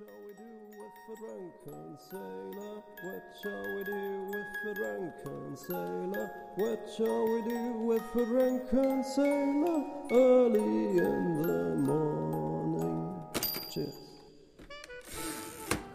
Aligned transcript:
shall 0.00 0.16
we 0.26 0.32
do 0.34 0.44
with 0.78 0.96
the 1.08 1.16
drunken 1.26 1.98
sailor? 2.10 2.82
What 3.02 3.24
shall 3.42 3.76
we 3.76 3.84
do 3.84 4.24
with 4.30 4.50
the 4.64 4.74
drunken 4.74 5.56
sailor? 5.56 6.30
What 6.56 6.88
shall 6.96 7.24
we 7.24 7.42
do 7.42 7.72
with 7.84 8.02
the 8.14 8.24
drunken 8.24 9.04
sailor? 9.04 9.84
Early 10.10 10.98
in 10.98 11.42
the 11.42 11.76
morning. 11.76 12.39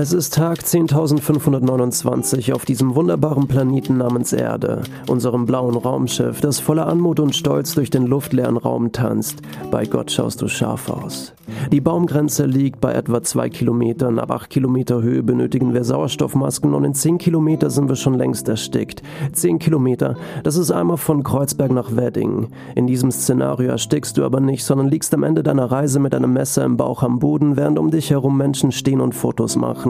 Es 0.00 0.12
ist 0.12 0.34
Tag 0.34 0.60
10.529 0.60 2.52
auf 2.52 2.64
diesem 2.64 2.94
wunderbaren 2.94 3.48
Planeten 3.48 3.96
namens 3.96 4.32
Erde, 4.32 4.82
unserem 5.08 5.44
blauen 5.44 5.74
Raumschiff, 5.74 6.40
das 6.40 6.60
voller 6.60 6.86
Anmut 6.86 7.18
und 7.18 7.34
Stolz 7.34 7.74
durch 7.74 7.90
den 7.90 8.06
luftleeren 8.06 8.58
Raum 8.58 8.92
tanzt. 8.92 9.42
Bei 9.72 9.86
Gott 9.86 10.12
schaust 10.12 10.40
du 10.40 10.46
scharf 10.46 10.88
aus. 10.88 11.34
Die 11.72 11.80
Baumgrenze 11.80 12.46
liegt 12.46 12.80
bei 12.80 12.92
etwa 12.92 13.22
zwei 13.22 13.48
Kilometern. 13.48 14.20
Ab 14.20 14.30
acht 14.30 14.50
Kilometer 14.50 15.02
Höhe 15.02 15.24
benötigen 15.24 15.74
wir 15.74 15.82
Sauerstoffmasken 15.82 16.74
und 16.74 16.84
in 16.84 16.94
zehn 16.94 17.18
Kilometer 17.18 17.68
sind 17.68 17.88
wir 17.88 17.96
schon 17.96 18.14
längst 18.14 18.48
erstickt. 18.48 19.02
Zehn 19.32 19.58
Kilometer, 19.58 20.14
das 20.44 20.56
ist 20.56 20.70
einmal 20.70 20.98
von 20.98 21.24
Kreuzberg 21.24 21.72
nach 21.72 21.96
Wedding. 21.96 22.48
In 22.76 22.86
diesem 22.86 23.10
Szenario 23.10 23.70
erstickst 23.70 24.16
du 24.16 24.24
aber 24.24 24.38
nicht, 24.40 24.64
sondern 24.64 24.88
liegst 24.88 25.12
am 25.12 25.24
Ende 25.24 25.42
deiner 25.42 25.72
Reise 25.72 25.98
mit 25.98 26.14
einem 26.14 26.34
Messer 26.34 26.64
im 26.64 26.76
Bauch 26.76 27.02
am 27.02 27.18
Boden, 27.18 27.56
während 27.56 27.80
um 27.80 27.90
dich 27.90 28.10
herum 28.10 28.36
Menschen 28.36 28.70
stehen 28.70 29.00
und 29.00 29.14
Fotos 29.14 29.56
machen. 29.56 29.87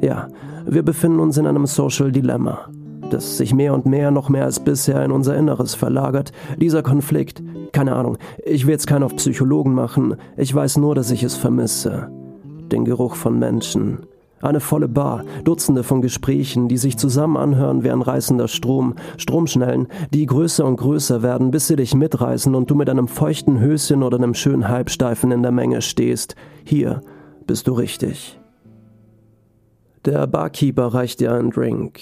Ja, 0.00 0.28
wir 0.66 0.82
befinden 0.82 1.20
uns 1.20 1.36
in 1.36 1.46
einem 1.46 1.66
Social 1.66 2.12
Dilemma 2.12 2.70
das 3.10 3.36
sich 3.36 3.52
mehr 3.52 3.74
und 3.74 3.86
mehr, 3.86 4.10
noch 4.10 4.28
mehr 4.28 4.44
als 4.44 4.60
bisher 4.60 5.04
in 5.04 5.12
unser 5.12 5.36
Inneres 5.36 5.74
verlagert. 5.74 6.32
Dieser 6.58 6.82
Konflikt, 6.82 7.42
keine 7.72 7.96
Ahnung, 7.96 8.16
ich 8.44 8.66
will 8.66 8.72
jetzt 8.72 8.86
keinen 8.86 9.02
auf 9.02 9.16
Psychologen 9.16 9.74
machen, 9.74 10.16
ich 10.36 10.54
weiß 10.54 10.78
nur, 10.78 10.94
dass 10.94 11.10
ich 11.10 11.22
es 11.22 11.36
vermisse. 11.36 12.08
Den 12.72 12.84
Geruch 12.84 13.16
von 13.16 13.38
Menschen. 13.38 14.06
Eine 14.42 14.60
volle 14.60 14.88
Bar, 14.88 15.24
Dutzende 15.44 15.82
von 15.82 16.00
Gesprächen, 16.00 16.68
die 16.68 16.78
sich 16.78 16.96
zusammen 16.96 17.36
anhören 17.36 17.84
wie 17.84 17.90
ein 17.90 18.00
reißender 18.00 18.48
Strom, 18.48 18.94
Stromschnellen, 19.18 19.88
die 20.14 20.24
größer 20.24 20.64
und 20.64 20.76
größer 20.76 21.22
werden, 21.22 21.50
bis 21.50 21.66
sie 21.66 21.76
dich 21.76 21.94
mitreißen 21.94 22.54
und 22.54 22.70
du 22.70 22.74
mit 22.74 22.88
einem 22.88 23.06
feuchten 23.06 23.60
Höschen 23.60 24.02
oder 24.02 24.16
einem 24.16 24.32
schönen 24.32 24.68
Halbsteifen 24.68 25.30
in 25.30 25.42
der 25.42 25.52
Menge 25.52 25.82
stehst. 25.82 26.36
Hier 26.64 27.02
bist 27.46 27.66
du 27.66 27.72
richtig. 27.72 28.39
Der 30.06 30.26
Barkeeper 30.26 30.86
reicht 30.86 31.20
dir 31.20 31.34
einen 31.34 31.50
Drink. 31.50 32.00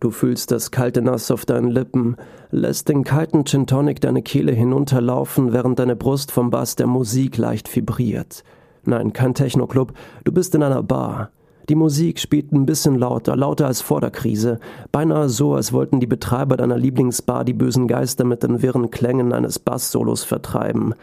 Du 0.00 0.10
fühlst 0.10 0.50
das 0.50 0.70
kalte 0.70 1.00
Nass 1.00 1.30
auf 1.30 1.46
deinen 1.46 1.70
Lippen, 1.70 2.16
lässt 2.50 2.90
den 2.90 3.04
kalten 3.04 3.46
Gin 3.46 3.66
Tonic 3.66 4.02
deine 4.02 4.20
Kehle 4.20 4.52
hinunterlaufen, 4.52 5.54
während 5.54 5.78
deine 5.78 5.96
Brust 5.96 6.30
vom 6.30 6.50
Bass 6.50 6.76
der 6.76 6.86
Musik 6.86 7.38
leicht 7.38 7.74
vibriert. 7.74 8.44
Nein, 8.84 9.14
kein 9.14 9.32
Techno-Club, 9.32 9.94
du 10.24 10.32
bist 10.32 10.54
in 10.54 10.62
einer 10.62 10.82
Bar. 10.82 11.30
Die 11.70 11.74
Musik 11.74 12.18
spielt 12.18 12.52
ein 12.52 12.66
bisschen 12.66 12.98
lauter, 12.98 13.34
lauter 13.34 13.66
als 13.66 13.80
vor 13.80 14.02
der 14.02 14.10
Krise. 14.10 14.58
Beinahe 14.90 15.30
so, 15.30 15.54
als 15.54 15.72
wollten 15.72 16.00
die 16.00 16.06
Betreiber 16.06 16.58
deiner 16.58 16.76
Lieblingsbar 16.76 17.46
die 17.46 17.54
bösen 17.54 17.88
Geister 17.88 18.24
mit 18.24 18.42
den 18.42 18.60
wirren 18.60 18.90
Klängen 18.90 19.32
eines 19.32 19.58
Bass-Solos 19.58 20.24
vertreiben. 20.24 20.94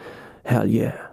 Hell 0.44 0.68
yeah. 0.68 1.09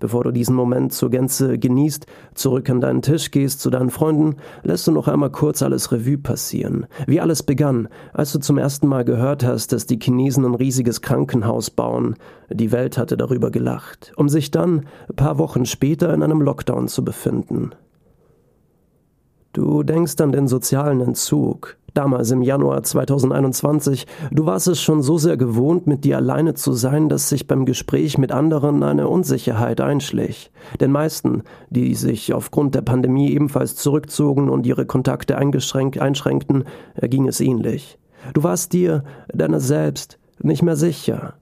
Bevor 0.00 0.24
du 0.24 0.32
diesen 0.32 0.56
Moment 0.56 0.92
zur 0.92 1.10
Gänze 1.10 1.58
genießt, 1.58 2.06
zurück 2.34 2.68
an 2.70 2.80
deinen 2.80 3.02
Tisch 3.02 3.30
gehst 3.30 3.60
zu 3.60 3.70
deinen 3.70 3.90
Freunden, 3.90 4.36
lässt 4.62 4.86
du 4.86 4.92
noch 4.92 5.06
einmal 5.06 5.30
kurz 5.30 5.62
alles 5.62 5.92
Revue 5.92 6.18
passieren. 6.18 6.86
Wie 7.06 7.20
alles 7.20 7.42
begann, 7.42 7.88
als 8.12 8.32
du 8.32 8.40
zum 8.40 8.58
ersten 8.58 8.88
Mal 8.88 9.04
gehört 9.04 9.44
hast, 9.44 9.72
dass 9.72 9.86
die 9.86 9.98
Chinesen 10.02 10.44
ein 10.44 10.54
riesiges 10.54 11.02
Krankenhaus 11.02 11.70
bauen. 11.70 12.16
Die 12.48 12.72
Welt 12.72 12.98
hatte 12.98 13.16
darüber 13.16 13.50
gelacht, 13.50 14.12
um 14.16 14.28
sich 14.28 14.50
dann, 14.50 14.86
paar 15.14 15.38
Wochen 15.38 15.66
später, 15.66 16.12
in 16.12 16.22
einem 16.22 16.40
Lockdown 16.40 16.88
zu 16.88 17.04
befinden. 17.04 17.72
Du 19.52 19.82
denkst 19.82 20.20
an 20.20 20.30
den 20.30 20.46
sozialen 20.46 21.00
Entzug, 21.00 21.76
Damals 21.94 22.30
im 22.30 22.42
Januar 22.42 22.84
2021, 22.84 24.06
du 24.30 24.46
warst 24.46 24.68
es 24.68 24.80
schon 24.80 25.02
so 25.02 25.18
sehr 25.18 25.36
gewohnt, 25.36 25.88
mit 25.88 26.04
dir 26.04 26.18
alleine 26.18 26.54
zu 26.54 26.72
sein, 26.72 27.08
dass 27.08 27.28
sich 27.28 27.48
beim 27.48 27.64
Gespräch 27.64 28.16
mit 28.16 28.30
anderen 28.30 28.84
eine 28.84 29.08
Unsicherheit 29.08 29.80
einschlich. 29.80 30.52
Den 30.80 30.92
meisten, 30.92 31.42
die 31.68 31.96
sich 31.96 32.32
aufgrund 32.32 32.76
der 32.76 32.82
Pandemie 32.82 33.32
ebenfalls 33.32 33.74
zurückzogen 33.74 34.48
und 34.48 34.66
ihre 34.66 34.86
Kontakte 34.86 35.36
einschränkten, 35.36 36.64
erging 36.94 37.26
es 37.26 37.40
ähnlich. 37.40 37.98
Du 38.34 38.44
warst 38.44 38.72
dir, 38.72 39.02
deiner 39.32 39.58
selbst, 39.58 40.18
nicht 40.40 40.62
mehr 40.62 40.76
sicher. 40.76 41.34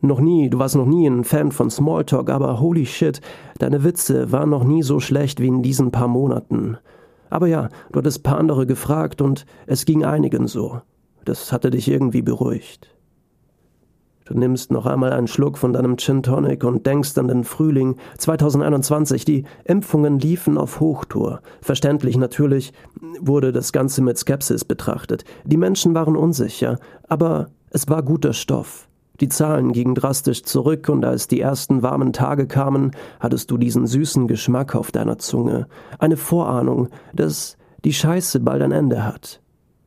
Noch 0.00 0.20
nie, 0.20 0.50
du 0.50 0.58
warst 0.60 0.76
noch 0.76 0.86
nie 0.86 1.06
ein 1.08 1.24
Fan 1.24 1.50
von 1.50 1.68
Smalltalk, 1.68 2.30
aber 2.30 2.60
holy 2.60 2.86
shit, 2.86 3.20
deine 3.58 3.82
Witze 3.82 4.30
waren 4.30 4.50
noch 4.50 4.64
nie 4.64 4.82
so 4.82 5.00
schlecht 5.00 5.40
wie 5.40 5.48
in 5.48 5.62
diesen 5.62 5.90
paar 5.90 6.08
Monaten. 6.08 6.78
Aber 7.30 7.46
ja, 7.46 7.68
du 7.92 7.98
hattest 7.98 8.22
paar 8.22 8.38
andere 8.38 8.66
gefragt 8.66 9.22
und 9.22 9.46
es 9.66 9.84
ging 9.84 10.04
einigen 10.04 10.46
so. 10.48 10.82
Das 11.24 11.52
hatte 11.52 11.70
dich 11.70 11.88
irgendwie 11.88 12.22
beruhigt. 12.22 12.94
Du 14.30 14.38
nimmst 14.38 14.70
noch 14.70 14.86
einmal 14.86 15.12
einen 15.12 15.26
Schluck 15.26 15.58
von 15.58 15.72
deinem 15.72 15.96
Gin 15.96 16.22
Tonic 16.22 16.62
und 16.62 16.86
denkst 16.86 17.18
an 17.18 17.26
den 17.26 17.42
Frühling 17.42 17.96
2021. 18.18 19.24
Die 19.24 19.44
Impfungen 19.64 20.20
liefen 20.20 20.56
auf 20.56 20.78
Hochtour. 20.78 21.40
Verständlich 21.60 22.16
natürlich 22.16 22.72
wurde 23.20 23.50
das 23.50 23.72
Ganze 23.72 24.02
mit 24.02 24.18
Skepsis 24.18 24.64
betrachtet. 24.64 25.24
Die 25.44 25.56
Menschen 25.56 25.94
waren 25.94 26.16
unsicher, 26.16 26.78
aber 27.08 27.48
es 27.70 27.88
war 27.88 28.04
guter 28.04 28.32
Stoff. 28.32 28.89
Die 29.20 29.28
Zahlen 29.28 29.72
gingen 29.72 29.94
drastisch 29.94 30.44
zurück, 30.44 30.88
und 30.88 31.04
als 31.04 31.28
die 31.28 31.40
ersten 31.40 31.82
warmen 31.82 32.12
Tage 32.12 32.46
kamen, 32.46 32.92
hattest 33.20 33.50
du 33.50 33.58
diesen 33.58 33.86
süßen 33.86 34.28
Geschmack 34.28 34.74
auf 34.74 34.92
deiner 34.92 35.18
Zunge, 35.18 35.66
eine 35.98 36.16
Vorahnung, 36.16 36.88
dass 37.12 37.58
die 37.84 37.92
Scheiße 37.92 38.40
bald 38.40 38.62
ein 38.62 38.72
Ende 38.72 39.04
hat. 39.04 39.42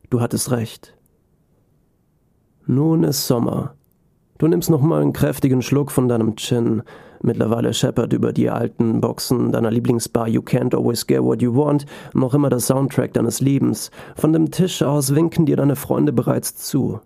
Du 0.10 0.22
hattest 0.22 0.52
recht. 0.52 0.96
Nun 2.66 3.04
ist 3.04 3.28
Sommer. 3.28 3.74
Du 4.38 4.48
nimmst 4.48 4.70
noch 4.70 4.82
mal 4.82 5.02
einen 5.02 5.14
kräftigen 5.14 5.62
Schluck 5.62 5.92
von 5.92 6.08
deinem 6.08 6.36
Gin. 6.36 6.84
Mittlerweile 7.22 7.74
scheppert 7.74 8.14
über 8.14 8.34
die 8.34 8.50
alten 8.50 9.02
Boxen 9.02 9.52
deiner 9.52 9.72
Lieblingsbar 9.72 10.28
You 10.28 10.42
Can't 10.42 10.76
Always 10.76 11.08
Get 11.08 11.24
What 11.24 11.42
You 11.42 11.56
Want 11.56 11.86
noch 12.14 12.34
immer 12.34 12.50
das 12.50 12.68
Soundtrack 12.68 13.14
deines 13.14 13.42
Lebens. 13.42 13.90
Von 14.16 14.34
dem 14.34 14.52
Tisch 14.52 14.84
aus 14.84 15.16
winken 15.16 15.46
dir 15.46 15.56
deine 15.56 15.76
Freunde 15.76 16.14
bereits 16.14 16.56
zu. 16.56 17.00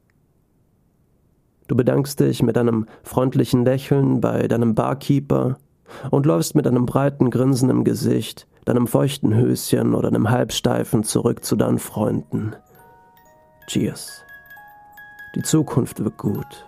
Du 1.67 1.75
bedankst 1.75 2.19
dich 2.19 2.41
mit 2.43 2.57
einem 2.57 2.85
freundlichen 3.03 3.65
Lächeln 3.65 4.21
bei 4.21 4.47
deinem 4.47 4.75
Barkeeper 4.75 5.57
und 6.11 6.25
läufst 6.25 6.55
mit 6.55 6.67
einem 6.67 6.85
breiten 6.85 7.29
Grinsen 7.29 7.69
im 7.69 7.83
Gesicht, 7.83 8.47
deinem 8.65 8.87
feuchten 8.87 9.33
Höschen 9.33 9.93
oder 9.93 10.09
einem 10.09 10.29
Halbsteifen 10.29 11.03
zurück 11.03 11.43
zu 11.43 11.55
deinen 11.55 11.79
Freunden. 11.79 12.55
Cheers. 13.67 14.23
Die 15.35 15.41
Zukunft 15.41 16.03
wird 16.03 16.17
gut. 16.17 16.66